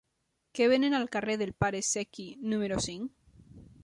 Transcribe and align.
Què 0.59 0.67
venen 0.71 0.95
al 0.99 1.05
carrer 1.15 1.35
del 1.41 1.53
Pare 1.65 1.81
Secchi 1.89 2.27
número 2.55 2.81
cinc? 2.87 3.37